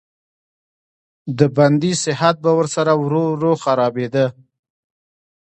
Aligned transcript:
د 1.37 1.39
بندي 1.57 1.93
صحت 2.03 2.35
به 2.43 2.51
ورسره 2.59 2.91
ورو 3.03 3.23
ورو 3.33 3.51
خرابېده. 3.63 4.25